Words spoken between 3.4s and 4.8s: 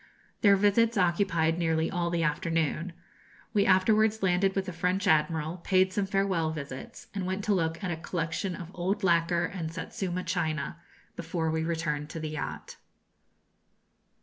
We afterwards landed with the